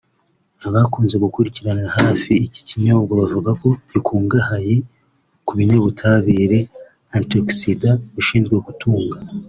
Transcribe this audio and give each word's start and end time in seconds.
Abakunze 0.67 1.15
gukurikiranira 1.23 1.89
hafi 1.99 2.31
iki 2.45 2.61
kinyobwa 2.67 3.11
bavuga 3.21 3.51
ko 3.61 3.67
gikungahaye 3.91 4.75
ku 5.45 5.51
binyabutabire(Antioxidant) 5.57 7.99
bishinzwe 8.15 8.55
gutunga 8.67 9.17